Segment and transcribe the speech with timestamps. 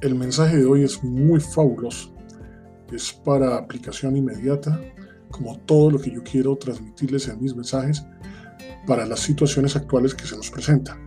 [0.00, 2.14] El mensaje de hoy es muy fabuloso.
[2.92, 4.80] Es para aplicación inmediata,
[5.30, 8.04] como todo lo que yo quiero transmitirles en mis mensajes
[8.86, 10.98] para las situaciones actuales que se nos presentan.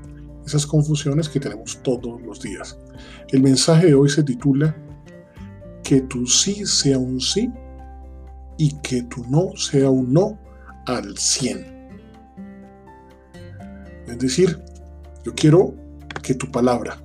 [0.45, 2.77] Esas confusiones que tenemos todos los días.
[3.29, 4.75] El mensaje de hoy se titula
[5.83, 7.51] Que tu sí sea un sí
[8.57, 10.37] y que tu no sea un no
[10.85, 11.72] al 100.
[14.13, 14.61] Es decir,
[15.23, 15.73] yo quiero
[16.21, 17.01] que tu palabra,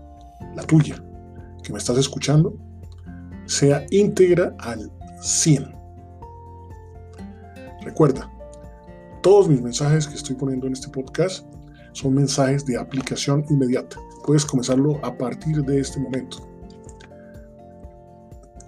[0.54, 1.02] la tuya,
[1.62, 2.54] que me estás escuchando,
[3.46, 4.92] sea íntegra al
[5.22, 5.74] 100.
[7.80, 8.30] Recuerda,
[9.22, 11.46] todos mis mensajes que estoy poniendo en este podcast
[11.92, 13.96] son mensajes de aplicación inmediata.
[14.26, 16.46] Puedes comenzarlo a partir de este momento.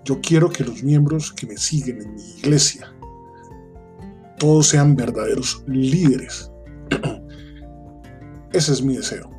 [0.03, 2.91] Yo quiero que los miembros que me siguen en mi iglesia,
[4.39, 6.50] todos sean verdaderos líderes
[8.53, 9.31] ese es mi deseo.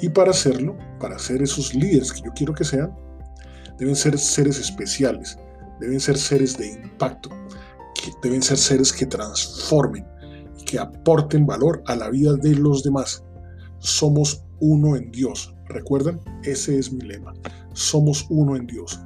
[0.00, 2.94] Y para hacerlo, para ser esos líderes que yo quiero que sean,
[3.78, 5.38] deben ser seres especiales,
[5.80, 7.30] deben ser seres de impacto,
[8.22, 10.06] deben ser seres que transformen
[10.68, 13.24] que aporten valor a la vida de los demás.
[13.78, 15.54] Somos uno en Dios.
[15.66, 16.20] ¿Recuerdan?
[16.44, 17.32] Ese es mi lema.
[17.72, 19.00] Somos uno en Dios.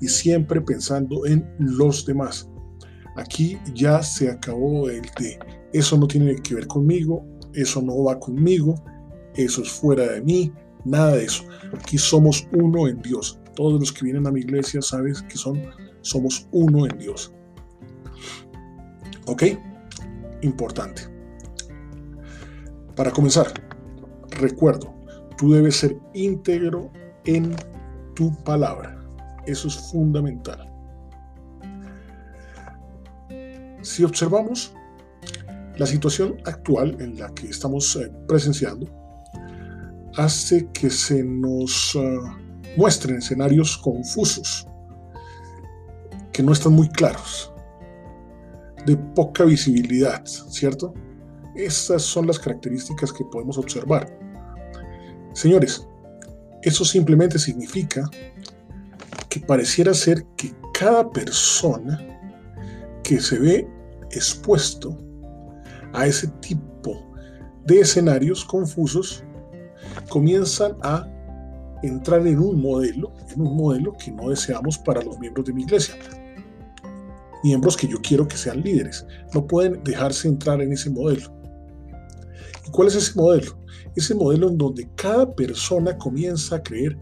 [0.00, 2.48] Y siempre pensando en los demás.
[3.16, 5.40] Aquí ya se acabó el de
[5.72, 7.24] eso no tiene que ver conmigo,
[7.54, 8.74] eso no va conmigo,
[9.34, 10.52] eso es fuera de mí,
[10.84, 11.44] nada de eso.
[11.78, 13.38] Aquí somos uno en Dios.
[13.54, 15.60] Todos los que vienen a mi iglesia sabes que son,
[16.00, 17.32] somos uno en Dios.
[19.26, 19.44] ¿Ok?
[20.42, 21.02] Importante.
[22.94, 23.46] Para comenzar,
[24.30, 24.94] recuerdo,
[25.36, 26.90] tú debes ser íntegro
[27.24, 27.54] en
[28.14, 29.00] tu palabra.
[29.46, 30.68] Eso es fundamental.
[33.82, 34.74] Si observamos
[35.78, 38.86] la situación actual en la que estamos eh, presenciando
[40.16, 42.36] hace que se nos ah,
[42.76, 44.66] muestren escenarios confusos,
[46.32, 47.52] que no están muy claros,
[48.84, 50.92] de poca visibilidad, ¿cierto?
[51.54, 54.12] Esas son las características que podemos observar.
[55.32, 55.86] Señores,
[56.62, 58.08] eso simplemente significa
[59.28, 62.00] que pareciera ser que cada persona
[63.04, 63.68] que se ve
[64.10, 64.98] expuesto
[65.92, 67.08] a ese tipo
[67.66, 69.24] de escenarios confusos
[70.08, 71.06] comienzan a
[71.82, 75.62] entrar en un modelo, en un modelo que no deseamos para los miembros de mi
[75.62, 75.94] iglesia.
[77.44, 79.06] Miembros que yo quiero que sean líderes.
[79.32, 81.32] No pueden dejarse entrar en ese modelo.
[82.66, 83.58] ¿Y cuál es ese modelo?
[83.94, 86.98] Ese modelo en donde cada persona comienza a creer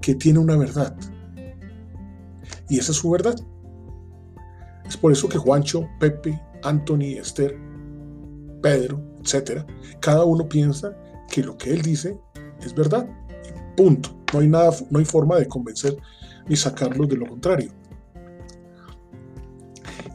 [0.00, 0.96] que tiene una verdad.
[2.68, 3.36] Y esa es su verdad.
[4.86, 7.58] Es por eso que Juancho, Pepe, Anthony, Esther,
[8.66, 9.64] Pedro, etc.,
[10.00, 10.92] cada uno piensa
[11.30, 12.18] que lo que él dice
[12.60, 13.06] es verdad.
[13.76, 14.10] Punto.
[14.32, 15.96] No hay nada, no hay forma de convencer
[16.48, 17.70] ni sacarlos de lo contrario.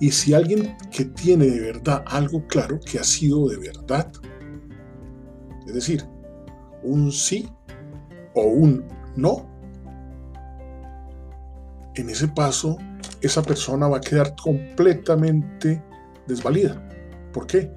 [0.01, 4.11] Y si alguien que tiene de verdad algo claro que ha sido de verdad,
[5.65, 6.03] es decir,
[6.83, 7.47] un sí
[8.33, 8.83] o un
[9.15, 9.47] no,
[11.95, 12.77] en ese paso
[13.21, 15.81] esa persona va a quedar completamente
[16.27, 16.85] desvalida.
[17.31, 17.71] ¿Por qué?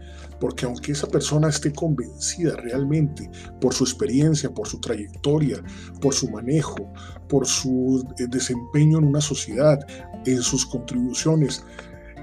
[0.45, 3.31] Porque aunque esa persona esté convencida realmente
[3.63, 5.57] por su experiencia, por su trayectoria,
[6.03, 6.93] por su manejo,
[7.31, 9.79] por su eh, desempeño en una sociedad,
[10.27, 11.65] en sus contribuciones,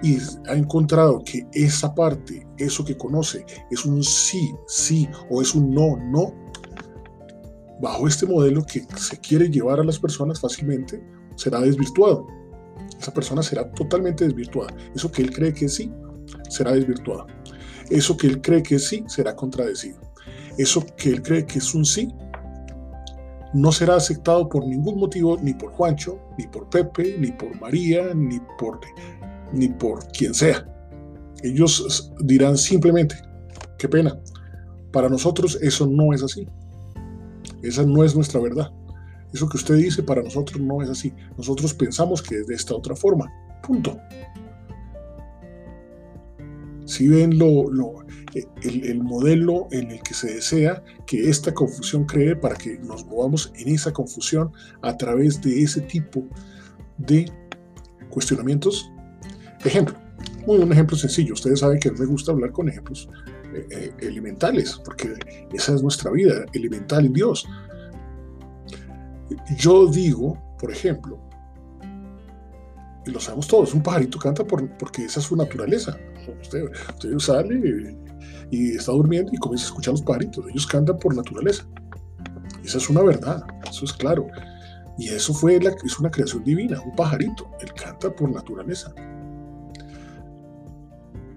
[0.03, 5.55] y ha encontrado que esa parte, eso que conoce, es un sí, sí o es
[5.55, 6.31] un no, no,
[7.81, 11.03] bajo este modelo que se quiere llevar a las personas fácilmente,
[11.37, 12.27] será desvirtuado.
[12.99, 14.75] Esa persona será totalmente desvirtuada.
[14.93, 15.91] Eso que él cree que sí,
[16.49, 17.25] será desvirtuado.
[17.91, 19.99] Eso que él cree que sí será contradecido.
[20.57, 22.09] eso que él cree que es un sí,
[23.53, 28.13] no será aceptado por ningún motivo, ni por Juancho, ni por Pepe, ni por María,
[28.13, 28.79] ni por,
[29.51, 30.65] ni por quien sea.
[31.43, 33.15] Ellos dirán simplemente,
[33.77, 34.17] qué pena,
[34.91, 36.47] para nosotros eso no es así.
[37.61, 38.71] Esa no es nuestra verdad.
[39.33, 41.13] Eso que usted dice para nosotros no es así.
[41.37, 43.31] Nosotros pensamos que es de esta otra forma.
[43.63, 43.97] Punto.
[46.91, 47.71] Si ven lo,
[48.63, 53.53] el, modelo en el que se desea que esta confusión cree para que nos movamos
[53.55, 54.51] en esa confusión
[54.81, 56.27] a través de ese tipo
[56.97, 57.31] de
[58.09, 58.91] cuestionamientos.
[59.63, 59.95] Ejemplo,
[60.45, 61.33] un ejemplo sencillo.
[61.33, 63.07] Ustedes saben que me gusta hablar con ejemplos
[63.53, 65.13] eh, eh, elementales, porque
[65.53, 67.47] esa es nuestra vida, elemental en Dios.
[69.57, 71.21] Yo digo, por ejemplo,
[73.05, 75.97] y lo sabemos todos, un pajarito canta porque esa es su naturaleza.
[76.41, 76.69] Usted,
[77.19, 77.95] sale
[78.51, 80.45] y, está durmiendo y comienza a escuchar los pajaritos.
[80.49, 81.65] Ellos cantan por naturaleza.
[82.63, 84.27] Esa es una verdad, eso es claro.
[84.97, 87.49] Y eso fue es una creación divina, un pajarito.
[87.61, 88.93] Él canta por naturaleza.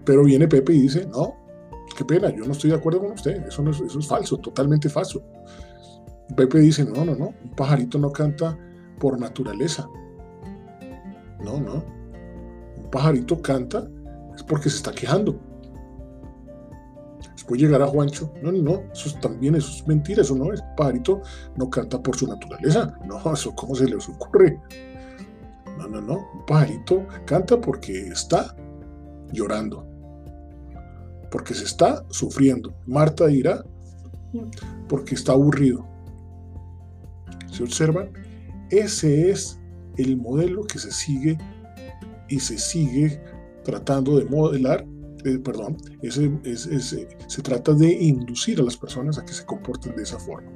[0.04, 1.34] Pero viene Pepe y dice, no,
[1.96, 5.22] qué pena, yo no estoy de acuerdo con usted, eso, eso es falso, totalmente falso.
[6.36, 8.58] Pepe dice, no, no, no, un pajarito no canta
[8.98, 9.88] por naturaleza.
[11.42, 11.84] No, no.
[12.76, 13.88] Un pajarito canta
[14.34, 15.38] es porque se está quejando.
[17.32, 18.32] Después llegará Juancho.
[18.42, 20.62] No, no, no, eso también eso es mentira, eso no es.
[20.76, 21.20] Pajarito
[21.56, 22.98] no canta por su naturaleza.
[23.06, 24.58] No, eso cómo se les ocurre.
[25.78, 26.14] No, no, no.
[26.32, 28.56] Un pajarito canta porque está
[29.32, 29.86] llorando.
[31.30, 32.74] Porque se está sufriendo.
[32.86, 33.62] Marta dirá
[34.88, 35.86] porque está aburrido.
[37.50, 38.10] ¿Se observan?
[38.70, 39.60] Ese es
[39.96, 41.38] el modelo que se sigue
[42.28, 43.20] y se sigue
[43.64, 44.86] tratando de modelar,
[45.24, 46.30] eh, perdón, ese,
[47.26, 50.50] se trata de inducir a las personas a que se comporten de esa forma.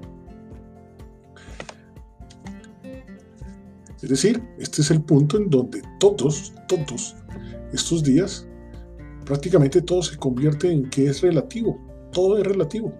[4.02, 7.16] Es decir, este es el punto en donde todos, todos
[7.72, 8.46] estos días,
[9.24, 11.80] prácticamente todo se convierte en que es relativo,
[12.12, 12.92] todo es relativo.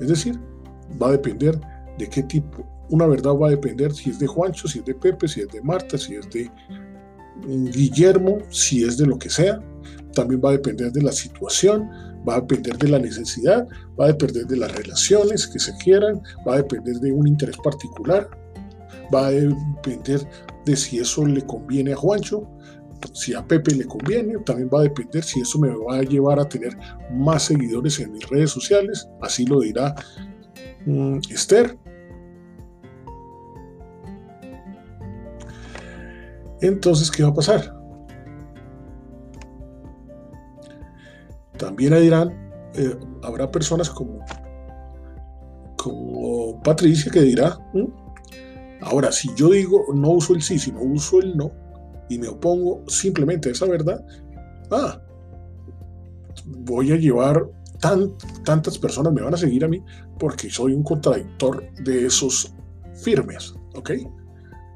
[0.00, 0.40] Es decir,
[1.00, 1.60] va a depender
[1.98, 2.66] de qué tipo.
[2.88, 5.48] Una verdad va a depender si es de Juancho, si es de Pepe, si es
[5.48, 6.50] de Marta, si es de
[7.46, 9.60] Guillermo, si es de lo que sea.
[10.14, 11.88] También va a depender de la situación,
[12.28, 13.66] va a depender de la necesidad,
[13.98, 17.56] va a depender de las relaciones que se quieran, va a depender de un interés
[17.62, 18.28] particular,
[19.12, 20.26] va a depender
[20.64, 22.46] de si eso le conviene a Juancho,
[23.12, 26.38] si a Pepe le conviene, también va a depender si eso me va a llevar
[26.38, 26.76] a tener
[27.10, 29.94] más seguidores en mis redes sociales, así lo dirá
[30.86, 31.76] mm, Esther,
[36.62, 37.74] Entonces, ¿qué va a pasar?
[41.58, 42.30] También dirán,
[42.74, 44.24] eh, habrá personas como,
[45.76, 47.84] como Patricia que dirá, mm,
[48.82, 51.50] ahora, si yo digo no uso el sí, sino uso el no,
[52.08, 54.04] y me opongo simplemente a esa verdad,
[54.70, 55.00] ah,
[56.46, 57.44] voy a llevar
[57.80, 59.82] tan, tantas personas, me van a seguir a mí
[60.18, 62.54] porque soy un contradictor de esos
[62.94, 63.90] firmes, ¿ok?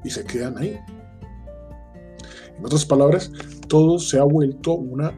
[0.03, 0.77] Y se quedan ahí.
[2.57, 3.31] En otras palabras,
[3.67, 5.17] todo se ha vuelto una,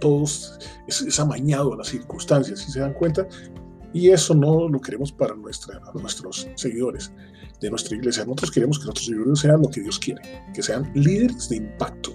[0.00, 3.26] todos es, amañado a las circunstancias, si se dan cuenta,
[3.92, 7.10] y eso no lo queremos para nuestra, nuestros seguidores
[7.60, 8.24] de nuestra iglesia.
[8.24, 10.20] Nosotros queremos que nuestros seguidores sean lo que Dios quiere,
[10.54, 12.12] que sean líderes de impacto,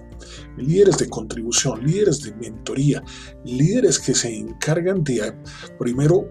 [0.57, 3.03] líderes de contribución, líderes de mentoría,
[3.43, 5.33] líderes que se encargan de
[5.79, 6.27] primero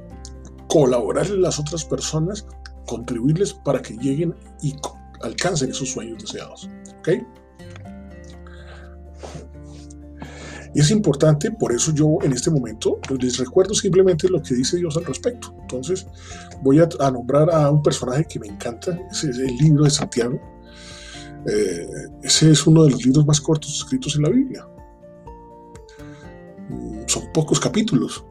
[0.68, 2.46] colaborar a las otras personas,
[2.86, 4.74] contribuirles para que lleguen y
[5.22, 6.68] alcancen esos sueños deseados.
[7.00, 7.08] ¿ok?,
[10.74, 14.78] Y es importante, por eso yo en este momento les recuerdo simplemente lo que dice
[14.78, 15.54] Dios al respecto.
[15.60, 16.06] Entonces
[16.62, 20.40] voy a, nombrar a un personaje que me encanta, ese es el libro de Santiago.
[21.46, 21.86] Eh,
[22.22, 24.66] ese es uno de los libros más cortos escritos en la Biblia.
[26.70, 28.24] Mm, son pocos capítulos.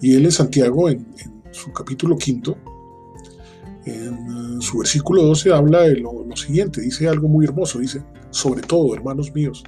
[0.00, 1.06] Y él en Santiago, en,
[1.50, 2.56] su capítulo quinto,
[3.84, 8.94] en su versículo 12 habla de lo siguiente, dice algo muy hermoso, dice, sobre todo,
[8.94, 9.64] hermanos míos,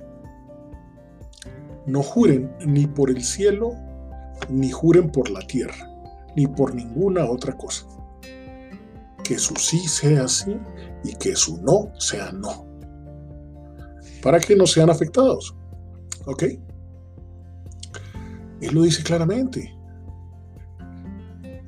[1.86, 3.74] no juren ni por el cielo,
[4.48, 5.88] ni juren por la tierra,
[6.36, 7.86] ni por ninguna otra cosa.
[9.24, 10.56] Que su sí sea sí
[11.04, 12.66] y que su no sea no.
[14.22, 15.54] Para que no sean afectados.
[16.26, 16.44] ¿Ok?
[18.60, 19.74] Él lo dice claramente.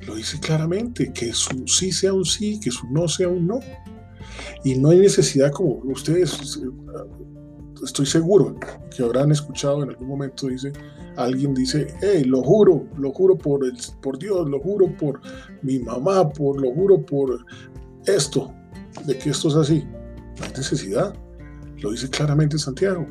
[0.07, 3.61] Lo dice claramente, que su sí sea un sí, que su no sea un no.
[4.65, 6.61] Y no hay necesidad como ustedes
[7.83, 8.55] estoy seguro
[8.95, 10.73] que habrán escuchado en algún momento, dice,
[11.17, 15.21] alguien dice, hey, lo juro, lo juro por, el, por Dios, lo juro por
[15.63, 17.45] mi mamá, por, lo juro por
[18.07, 18.53] esto,
[19.07, 19.85] de que esto es así.
[20.39, 21.15] No hay necesidad,
[21.79, 23.07] lo dice claramente Santiago.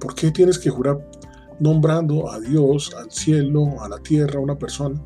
[0.00, 0.98] ¿Por qué tienes que jurar
[1.60, 5.00] nombrando a Dios, al cielo, a la tierra, a una persona?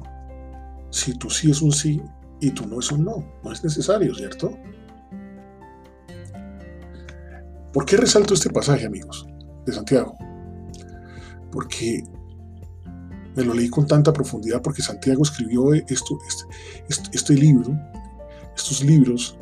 [0.90, 2.00] Si tú sí es un sí
[2.40, 4.50] y tú no es un no, no es necesario, ¿cierto?
[7.78, 9.24] ¿Por qué resalto este pasaje, amigos,
[9.64, 10.18] de Santiago?
[11.52, 12.02] Porque
[13.36, 16.18] me lo leí con tanta profundidad, porque Santiago escribió esto,
[16.88, 17.78] este, este, libro,
[18.56, 19.38] estos libros,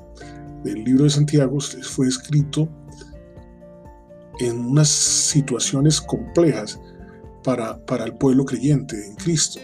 [0.65, 2.69] del libro de Santiago fue escrito
[4.41, 6.79] en unas situaciones complejas
[7.43, 9.61] para, para el pueblo creyente en Cristo.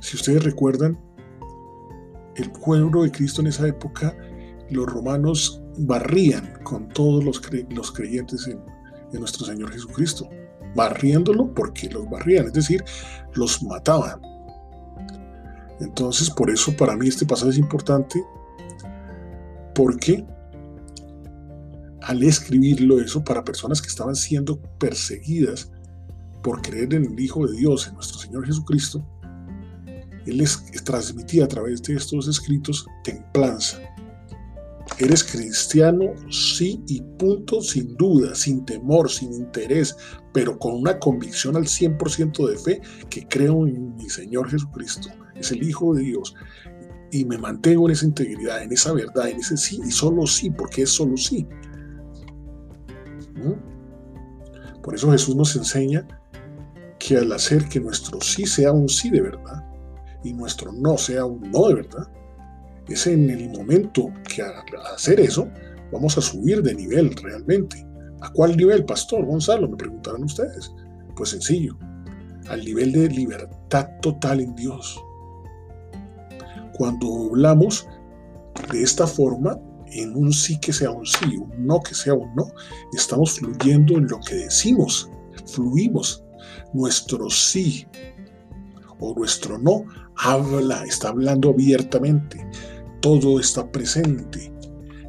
[0.00, 0.98] Si ustedes recuerdan,
[2.34, 4.12] el pueblo de Cristo en esa época,
[4.70, 8.60] los romanos barrían con todos los, los creyentes en,
[9.12, 10.28] en nuestro Señor Jesucristo,
[10.74, 12.84] barriéndolo porque los barrían, es decir,
[13.34, 14.20] los mataban.
[15.80, 18.22] Entonces, por eso para mí este pasaje es importante,
[19.74, 20.24] porque
[22.02, 25.70] al escribirlo eso para personas que estaban siendo perseguidas
[26.42, 29.04] por creer en el Hijo de Dios, en nuestro Señor Jesucristo,
[30.26, 33.78] Él les transmitía a través de estos escritos templanza,
[35.00, 39.96] Eres cristiano, sí y punto, sin duda, sin temor, sin interés,
[40.34, 45.08] pero con una convicción al 100% de fe que creo en mi Señor Jesucristo.
[45.34, 46.34] Es el Hijo de Dios.
[47.12, 50.50] Y me mantengo en esa integridad, en esa verdad, en ese sí y solo sí,
[50.50, 51.46] porque es solo sí.
[53.36, 54.82] ¿Mm?
[54.82, 56.06] Por eso Jesús nos enseña
[56.98, 59.64] que al hacer que nuestro sí sea un sí de verdad
[60.22, 62.06] y nuestro no sea un no de verdad,
[62.90, 64.54] es en el momento que al
[64.94, 65.48] hacer eso
[65.92, 67.86] vamos a subir de nivel realmente.
[68.20, 69.68] ¿A cuál nivel, pastor Gonzalo?
[69.68, 70.72] Me preguntarán ustedes.
[71.16, 71.76] Pues sencillo,
[72.48, 75.00] al nivel de libertad total en Dios.
[76.76, 77.86] Cuando hablamos
[78.72, 79.58] de esta forma,
[79.92, 82.46] en un sí que sea un sí, un no que sea un no,
[82.92, 85.10] estamos fluyendo en lo que decimos,
[85.46, 86.24] fluimos.
[86.72, 87.86] Nuestro sí
[89.00, 89.84] o nuestro no
[90.16, 92.46] habla, está hablando abiertamente
[93.00, 94.52] todo está presente,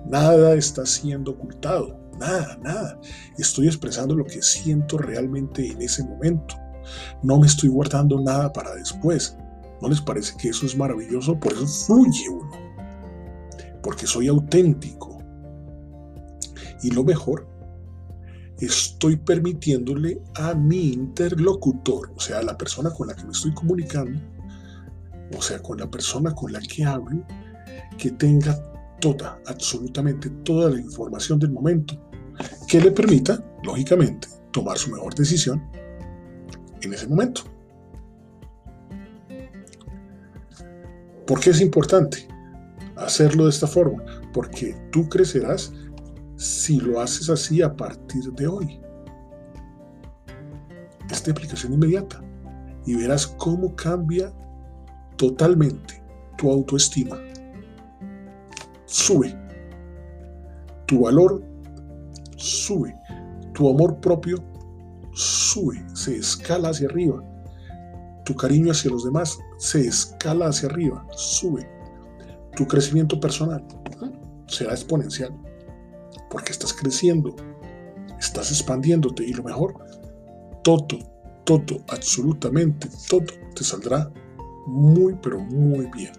[0.05, 2.99] nada está siendo ocultado, nada, nada.
[3.37, 6.55] Estoy expresando lo que siento realmente en ese momento.
[7.23, 9.37] No me estoy guardando nada para después.
[9.81, 11.39] ¿No les parece que eso es maravilloso?
[11.39, 12.51] Por eso fluye uno.
[13.81, 15.17] Porque soy auténtico.
[16.83, 17.47] Y lo mejor,
[18.59, 23.53] estoy permitiéndole a mi interlocutor, o sea, a la persona con la que me estoy
[23.53, 24.19] comunicando,
[25.37, 27.23] o sea, con la persona con la que hablo,
[28.01, 28.59] que tenga
[28.99, 31.93] toda, absolutamente toda la información del momento
[32.67, 35.61] que le permita, lógicamente, tomar su mejor decisión
[36.81, 37.43] en ese momento.
[41.27, 42.27] ¿Por qué es importante
[42.95, 44.03] hacerlo de esta forma?
[44.33, 45.71] Porque tú crecerás
[46.37, 48.81] si lo haces así a partir de hoy.
[51.11, 52.19] Esta aplicación inmediata
[52.83, 54.33] y verás cómo cambia
[55.17, 56.03] totalmente
[56.35, 57.15] tu autoestima
[58.91, 59.35] sube.
[60.85, 61.41] Tu valor
[62.35, 62.93] sube.
[63.53, 64.37] Tu amor propio
[65.13, 67.23] sube, se escala hacia arriba.
[68.25, 71.67] Tu cariño hacia los demás se escala hacia arriba, sube.
[72.55, 73.65] Tu crecimiento personal
[74.47, 75.33] será exponencial
[76.29, 77.35] porque estás creciendo,
[78.19, 79.75] estás expandiéndote y lo mejor,
[80.63, 80.99] todo,
[81.43, 84.11] todo, absolutamente todo te saldrá
[84.67, 86.13] muy, pero muy bien.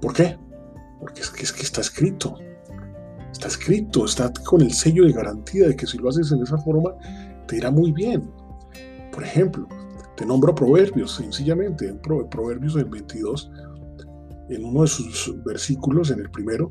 [0.00, 0.38] ¿Por qué?
[1.00, 2.36] Porque es que, es que está escrito.
[3.32, 6.58] Está escrito, está con el sello de garantía de que si lo haces en esa
[6.58, 6.90] forma,
[7.46, 8.30] te irá muy bien.
[9.12, 9.66] Por ejemplo,
[10.16, 13.50] te nombro Proverbios, sencillamente, en Proverbios del 22,
[14.50, 16.70] en uno de sus versículos, en el primero,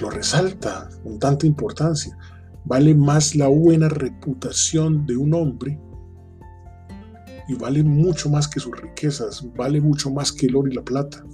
[0.00, 2.16] lo resalta con tanta importancia.
[2.64, 5.78] Vale más la buena reputación de un hombre
[7.48, 10.82] y vale mucho más que sus riquezas, vale mucho más que el oro y la
[10.82, 11.24] plata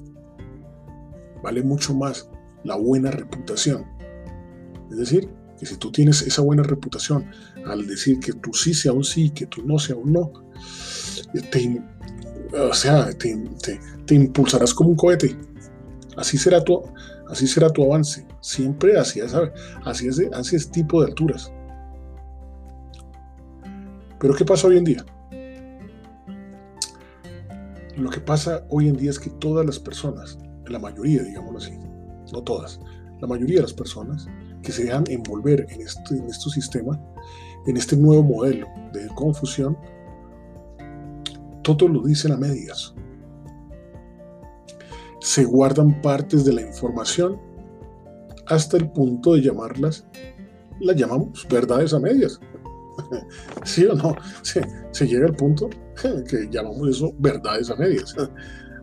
[1.44, 2.28] vale mucho más
[2.64, 3.84] la buena reputación.
[4.90, 5.28] Es decir,
[5.58, 7.30] que si tú tienes esa buena reputación
[7.66, 10.32] al decir que tú sí sea un sí, que tú no sea un no,
[11.50, 11.82] te,
[12.58, 15.36] o sea, te, impulsarás como un cohete.
[16.16, 16.82] Así será tu,
[17.28, 19.52] así será tu avance, siempre hacia, esa,
[19.84, 21.52] hacia ese tipo de alturas.
[24.18, 25.04] Pero ¿qué pasa hoy en día?
[27.96, 31.72] Lo que pasa hoy en día es que todas las personas la mayoría, digámoslo así,
[32.32, 32.80] no todas,
[33.20, 34.26] la mayoría de las personas
[34.62, 37.00] que se dejan envolver en este, en este sistema,
[37.66, 39.76] en este nuevo modelo de confusión,
[41.62, 42.94] todo lo dicen a medias.
[45.20, 47.40] Se guardan partes de la información
[48.46, 50.06] hasta el punto de llamarlas,
[50.80, 52.40] las llamamos verdades a medias.
[53.64, 54.14] ¿Sí o no?
[54.42, 55.70] Se, llega al punto
[56.28, 58.14] que llamamos eso verdades a medias.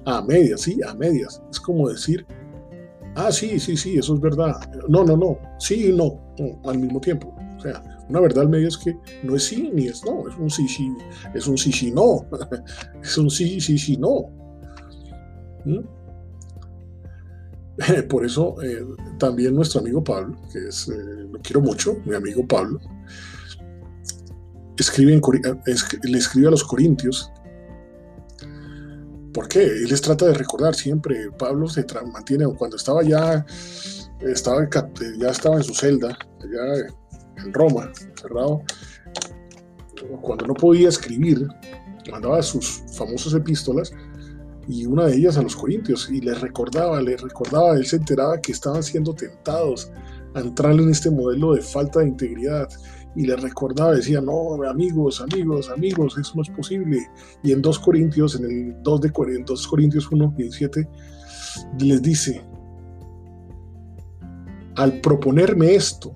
[0.03, 1.43] A medias, sí, a medias.
[1.51, 2.25] Es como decir,
[3.13, 4.55] ah, sí, sí, sí, eso es verdad.
[4.89, 6.19] No, no, no, sí y no,
[6.65, 7.35] al mismo tiempo.
[7.55, 10.35] O sea, una verdad al medio es que no es sí ni es no, es
[10.37, 10.91] un sí, sí,
[11.35, 12.25] es un sí, sí, no.
[13.03, 14.31] es un sí, sí, sí, no.
[15.65, 15.79] ¿Mm?
[18.09, 18.85] Por eso eh,
[19.17, 22.79] también nuestro amigo Pablo, que es, eh, lo quiero mucho, mi amigo Pablo,
[24.77, 25.19] escribe
[26.03, 27.31] le escribe a los corintios.
[29.33, 29.63] ¿Por qué?
[29.63, 31.31] Él les trata de recordar siempre.
[31.37, 33.45] Pablo se mantiene, cuando estaba ya,
[34.19, 34.67] estaba,
[35.17, 36.87] ya estaba en su celda, allá
[37.37, 38.61] en Roma, cerrado,
[40.21, 41.47] cuando no podía escribir,
[42.11, 43.93] mandaba sus famosas epístolas
[44.67, 48.39] y una de ellas a los corintios y les recordaba, les recordaba, él se enteraba
[48.39, 49.91] que estaban siendo tentados
[50.33, 52.69] a entrar en este modelo de falta de integridad
[53.15, 57.07] y les recordaba, decía, no, amigos, amigos, amigos, eso no es posible.
[57.43, 60.87] Y en 2 Corintios, en el 2 de 2 Corintios 1, 17,
[61.79, 62.41] les dice,
[64.75, 66.13] al proponerme esto,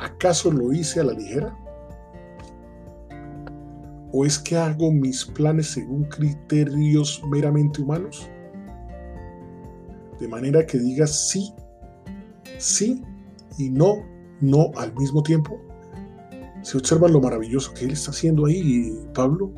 [0.00, 1.56] ¿acaso lo hice a la ligera?
[4.12, 8.28] ¿O es que hago mis planes según criterios meramente humanos?
[10.20, 11.54] De manera que diga sí,
[12.58, 13.02] sí
[13.58, 14.11] y no,
[14.42, 15.58] no al mismo tiempo.
[16.62, 19.52] Se observa lo maravilloso que él está haciendo ahí, Pablo,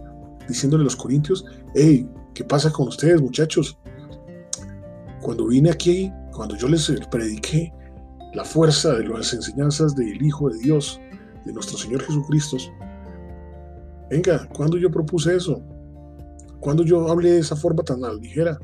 [0.49, 3.77] diciéndole a los corintios, hey, ¿qué pasa con ustedes muchachos?
[5.21, 7.73] Cuando vine aquí, cuando yo les prediqué
[8.35, 11.01] la fuerza de las enseñanzas del Hijo de Dios,
[11.45, 12.57] de nuestro Señor Jesucristo,
[14.11, 15.63] Venga, ¿cuándo yo propuse eso?
[16.61, 18.59] ¿Cuándo yo hablé de esa forma tan ligera?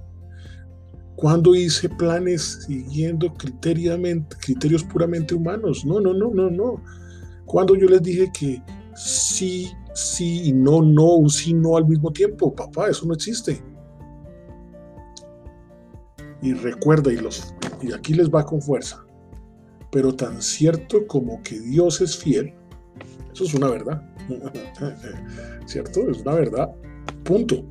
[1.20, 5.84] ¿Cuándo hice planes siguiendo criterios puramente humanos?
[5.84, 6.82] No, no, no, no, no.
[7.44, 8.62] Cuando yo les dije que
[8.94, 13.62] sí, sí y no, no, un sí, no al mismo tiempo, papá, eso no existe.
[16.40, 19.04] Y recuerda, y, los, y aquí les va con fuerza,
[19.92, 22.54] pero tan cierto como que Dios es fiel,
[23.30, 24.02] eso es una verdad.
[25.66, 26.10] ¿Cierto?
[26.10, 26.70] Es una verdad.
[27.24, 27.62] Punto.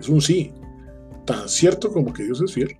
[0.00, 0.52] Es un sí.
[1.24, 2.76] Tan cierto como que Dios es fiel.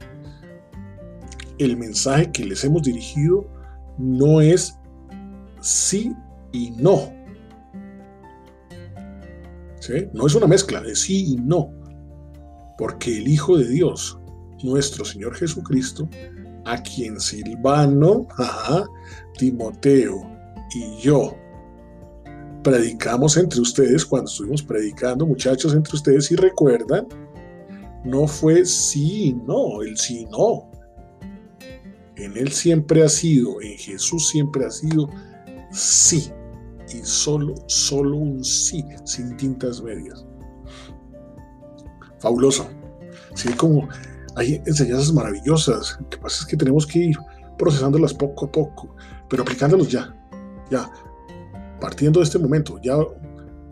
[1.59, 3.47] El mensaje que les hemos dirigido
[3.99, 4.79] no es
[5.61, 6.13] sí
[6.53, 7.13] y no.
[9.81, 10.09] ¿Sí?
[10.13, 11.71] No es una mezcla de sí y no.
[12.77, 14.19] Porque el Hijo de Dios,
[14.63, 16.09] nuestro Señor Jesucristo,
[16.65, 18.27] a quien Silvano,
[19.39, 20.23] Timoteo
[20.75, 21.37] y yo
[22.65, 27.07] predicamos entre ustedes, cuando estuvimos predicando, muchachos, entre ustedes, si recuerdan,
[28.05, 30.71] no fue sí y no, el sí no.
[32.17, 35.09] En Él siempre ha sido, en Jesús siempre ha sido
[35.73, 36.31] sí.
[36.93, 40.25] Y solo, solo un sí, sin tintas medias.
[42.21, 42.69] Fabuloso.
[43.35, 43.89] Sí, como
[44.37, 45.99] hay enseñanzas maravillosas.
[46.01, 47.17] Lo que pasa es que tenemos que ir
[47.59, 48.95] procesándolas poco a poco,
[49.29, 50.15] pero aplicándolas ya.
[50.71, 50.91] Ya,
[51.81, 52.97] partiendo de este momento, ya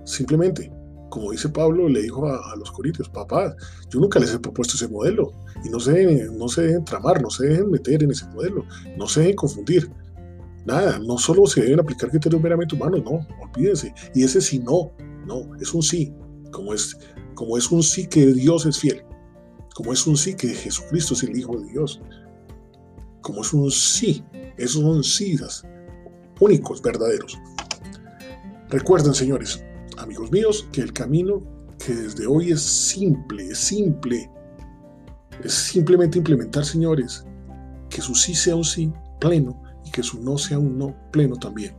[0.04, 0.70] simplemente,
[1.12, 3.54] como dice Pablo, le dijo a, los corintios, papá,
[3.90, 5.30] yo nunca les he propuesto ese modelo
[5.62, 8.64] y no se, no se tramar, no se deben meter en ese modelo,
[8.96, 9.90] no se deben confundir.
[10.64, 13.92] Nada, no solo se deben aplicar criterios meramente humanos, no, olvídense.
[14.14, 14.90] Y ese sí no,
[15.26, 16.14] no, es un sí,
[16.50, 16.96] como es,
[17.34, 19.04] como es un sí que Dios es fiel,
[19.74, 22.00] como es un sí que Jesucristo es el Hijo de Dios,
[23.20, 24.24] como es un sí,
[24.56, 25.36] esos son sí
[26.40, 27.38] únicos, verdaderos.
[28.70, 29.62] Recuerden, señores,
[29.98, 31.42] amigos míos, que el camino
[31.84, 34.30] que desde hoy es simple, es simple,
[35.42, 37.24] es simplemente implementar, señores,
[37.88, 41.36] que su sí sea un sí pleno y que su no sea un no pleno
[41.36, 41.74] también.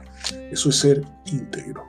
[0.51, 1.83] Eso es ser íntegro.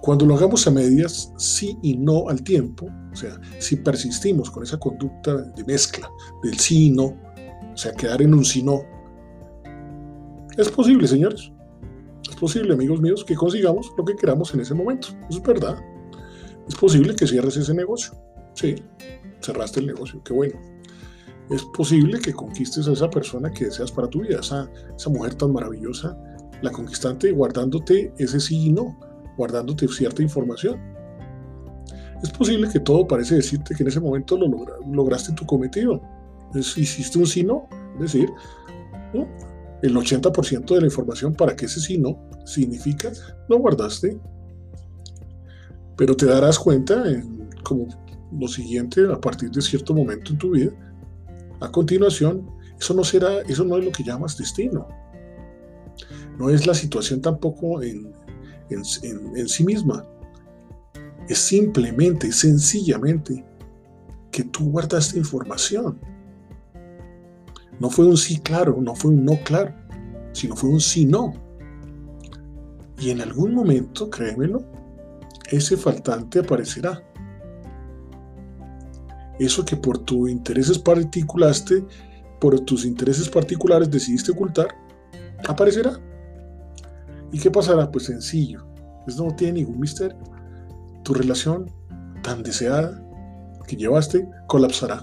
[0.00, 4.62] Cuando lo hagamos a medias, sí y no al tiempo, o sea, si persistimos con
[4.62, 6.08] esa conducta de mezcla
[6.42, 8.82] del sí y no, o sea, quedar en un sí no,
[10.56, 11.52] es posible, señores.
[12.40, 15.08] Es posible, amigos míos, que consigamos lo que queramos en ese momento.
[15.28, 15.76] es verdad.
[16.66, 18.14] Es posible que cierres ese negocio.
[18.54, 18.76] Sí,
[19.42, 20.58] cerraste el negocio, qué bueno.
[21.50, 25.34] Es posible que conquistes a esa persona que deseas para tu vida, esa, esa mujer
[25.34, 26.16] tan maravillosa,
[26.62, 28.98] la conquistante, guardándote ese sí y no,
[29.36, 30.80] guardándote cierta información.
[32.22, 34.48] es posible que todo parece decirte que en ese momento lo
[34.90, 36.00] lograste tu cometido.
[36.54, 38.30] hiciste un sí no, es decir,
[39.82, 43.12] el 80% de la información para que ese sí no significa
[43.48, 44.18] no guardaste.
[45.96, 47.88] Pero te darás cuenta en, como
[48.32, 50.72] lo siguiente a partir de cierto momento en tu vida.
[51.60, 54.88] A continuación, eso no será, eso no es lo que llamas destino.
[56.38, 58.12] No es la situación tampoco en,
[58.70, 60.06] en sí misma.
[61.28, 63.44] Es simplemente, sencillamente,
[64.30, 66.00] que tú guardaste información.
[67.80, 69.74] No fue un sí claro, no fue un no claro,
[70.32, 71.32] sino fue un sí no.
[72.98, 74.62] Y en algún momento, créemelo,
[75.50, 77.02] ese faltante aparecerá.
[79.38, 81.82] Eso que por tus intereses particulaste,
[82.38, 84.68] por tus intereses particulares decidiste ocultar,
[85.48, 85.98] aparecerá.
[87.32, 87.90] ¿Y qué pasará?
[87.90, 88.66] Pues sencillo.
[89.06, 90.18] Eso no tiene ningún misterio.
[91.02, 91.70] Tu relación
[92.22, 93.02] tan deseada
[93.66, 95.02] que llevaste colapsará.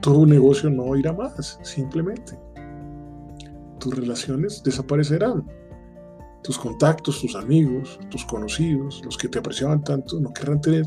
[0.00, 2.38] Tu negocio no irá más, simplemente.
[3.78, 5.44] Tus relaciones desaparecerán.
[6.42, 10.84] Tus contactos, tus amigos, tus conocidos, los que te apreciaban tanto, no querrán tener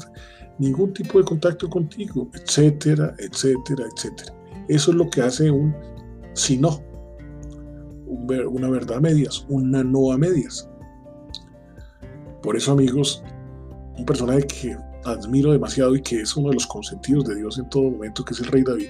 [0.57, 4.33] ningún tipo de contacto contigo, etcétera, etcétera, etcétera.
[4.67, 5.75] Eso es lo que hace un
[6.33, 6.81] si no,
[8.05, 10.69] una verdad a medias, una no a medias.
[12.41, 13.23] Por eso, amigos,
[13.97, 17.69] un personaje que admiro demasiado y que es uno de los consentidos de Dios en
[17.69, 18.89] todo momento, que es el rey David.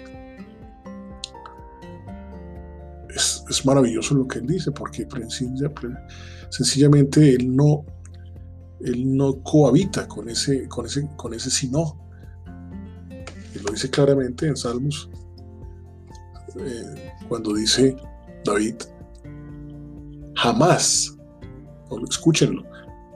[3.13, 5.07] Es, maravilloso lo que él dice, porque
[6.49, 7.85] sencillamente él no,
[8.79, 11.99] él no cohabita con ese, con ese, con ese sino.
[13.17, 15.09] Él lo dice claramente en Salmos,
[16.59, 17.95] eh, cuando dice
[18.43, 18.75] David,
[20.35, 21.15] jamás,
[22.09, 22.63] escúchenlo,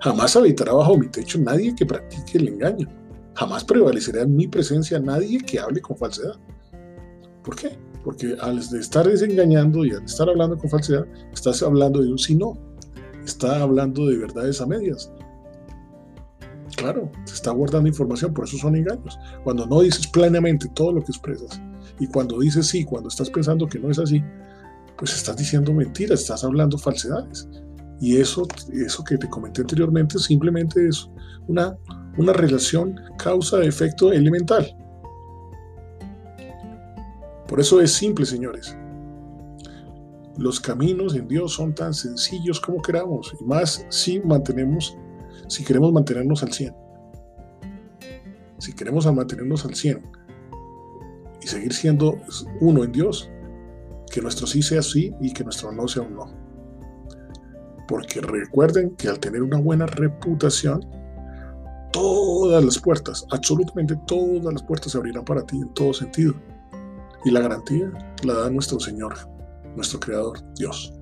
[0.05, 2.87] jamás habitará bajo mi techo nadie que practique el engaño.
[3.33, 6.35] Jamás prevalecerá en mi presencia nadie que hable con falsedad.
[7.43, 7.75] ¿Por qué?
[8.03, 12.35] Porque al estar desengañando y al estar hablando con falsedad, estás hablando de un sí
[12.35, 12.53] no.
[13.25, 15.11] Está hablando de verdades a medias.
[16.77, 19.17] Claro, se está guardando información, por eso son engaños.
[19.43, 21.59] Cuando no dices plenamente todo lo que expresas
[21.99, 24.23] y cuando dices sí, cuando estás pensando que no es así,
[24.99, 27.47] pues estás diciendo mentiras, estás hablando falsedades.
[27.99, 31.09] Y eso, eso que te comenté anteriormente simplemente es
[31.47, 31.77] una,
[32.17, 34.75] una relación causa-efecto elemental.
[37.47, 38.75] Por eso es simple, señores.
[40.37, 44.97] Los caminos en Dios son tan sencillos como queramos, y más si mantenemos,
[45.47, 46.75] si queremos mantenernos al 100.
[48.57, 50.01] Si queremos mantenernos al 100
[51.41, 52.17] y seguir siendo
[52.59, 53.29] uno en Dios,
[54.11, 56.44] que nuestro sí sea sí y que nuestro no sea un no.
[57.87, 60.85] Porque recuerden que al tener una buena reputación,
[61.91, 66.33] todas las puertas, absolutamente todas las puertas se abrirán para ti en todo sentido.
[67.23, 67.91] Y la garantía
[68.23, 69.15] la da nuestro Señor,
[69.75, 70.93] nuestro Creador, Dios.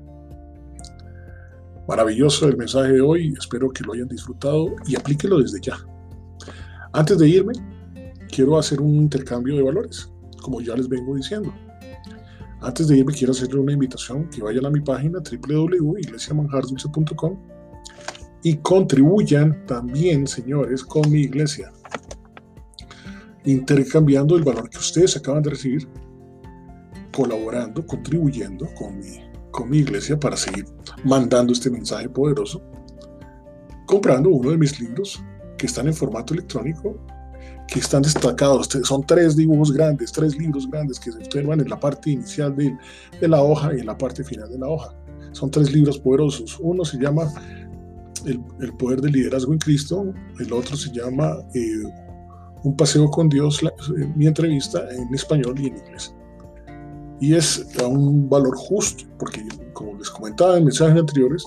[1.88, 5.78] Maravilloso el mensaje de hoy, espero que lo hayan disfrutado y aplíquelo desde ya.
[6.93, 7.54] Antes de irme,
[8.30, 10.10] quiero hacer un intercambio de valores,
[10.41, 11.54] como ya les vengo diciendo.
[12.63, 17.38] Antes de irme, quiero hacerle una invitación que vayan a mi página www.iglesiamanjardulce.com
[18.41, 21.73] y contribuyan también, señores, con mi iglesia,
[23.43, 25.89] intercambiando el valor que ustedes acaban de recibir,
[27.13, 29.19] colaborando, contribuyendo con mi,
[29.52, 30.63] con mi iglesia para seguir
[31.04, 32.63] mandando este mensaje poderoso,
[33.86, 35.21] comprando uno de mis libros
[35.58, 36.97] que están en formato electrónico
[37.73, 38.69] que están destacados.
[38.83, 42.77] Son tres dibujos grandes, tres libros grandes que se observan en la parte inicial de,
[43.19, 44.93] de, la hoja y en la parte final de la hoja.
[45.31, 46.59] Son tres libros poderosos.
[46.62, 47.33] Uno se llama
[48.25, 51.83] El, el poder del liderazgo en Cristo, el otro se llama eh,
[52.63, 56.13] Un paseo con Dios, eh, mi entrevista en español y en inglés.
[57.19, 59.41] Y es a un valor justo, porque
[59.73, 61.43] como les comentaba en mensajes anteriores,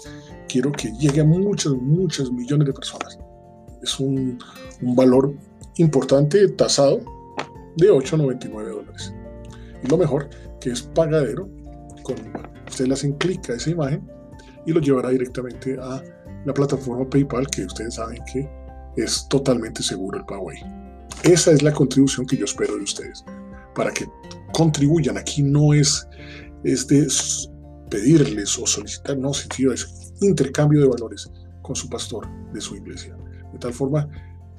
[0.48, 3.16] quiero que llegue a muchas, muchas millones de personas.
[3.80, 4.38] Es un,
[4.82, 5.32] un valor
[5.76, 7.00] importante tasado
[7.76, 9.14] de 8,99 dólares.
[9.82, 10.28] Y lo mejor,
[10.60, 11.48] que es pagadero,
[12.02, 12.16] con,
[12.68, 14.08] ustedes le hacen clic a esa imagen
[14.64, 16.02] y lo llevará directamente a
[16.44, 18.48] la plataforma PayPal, que ustedes saben que
[18.96, 20.58] es totalmente seguro el pago ahí.
[21.22, 23.24] Esa es la contribución que yo espero de ustedes,
[23.74, 24.06] para que
[24.52, 25.18] contribuyan.
[25.18, 26.08] Aquí no es,
[26.64, 27.06] es de
[27.90, 31.30] pedirles o solicitar, no, sentido es intercambio de valores
[31.62, 33.16] con su pastor de su iglesia.
[33.52, 34.08] De tal forma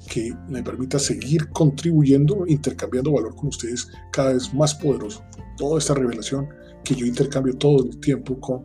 [0.06, 5.24] que me permita seguir contribuyendo, intercambiando valor con ustedes cada vez más poderoso.
[5.56, 6.48] Toda esta revelación
[6.84, 8.64] que yo intercambio todo el tiempo con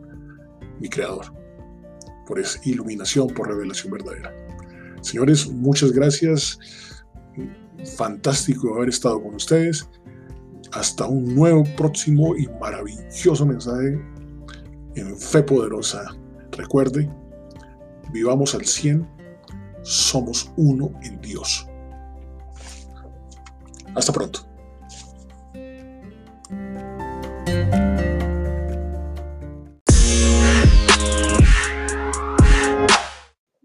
[0.80, 1.26] mi Creador.
[2.26, 4.32] Por esa iluminación, por revelación verdadera.
[5.02, 6.58] Señores, muchas gracias.
[7.96, 9.86] fantástico haber estado con ustedes.
[10.72, 14.00] Hasta un nuevo, próximo y maravilloso mensaje
[14.96, 16.16] en Fe Poderosa.
[16.52, 17.10] Recuerde,
[18.12, 19.06] vivamos al 100,
[19.84, 21.66] somos uno en Dios.
[23.94, 24.40] Hasta pronto.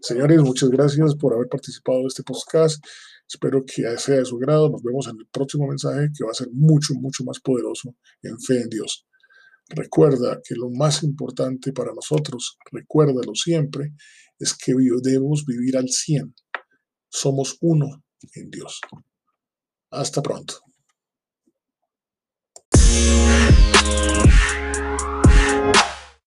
[0.00, 2.84] Señores, muchas gracias por haber participado de este podcast.
[3.28, 4.68] Espero que sea de su grado.
[4.68, 8.38] Nos vemos en el próximo mensaje que va a ser mucho, mucho más poderoso en
[8.40, 9.06] fe en Dios.
[9.68, 13.92] Recuerda que lo más importante para nosotros, recuérdalo siempre,
[14.40, 16.34] es que debemos vivir al 100.
[17.08, 18.02] Somos uno
[18.34, 18.80] en Dios.
[19.90, 20.60] Hasta pronto.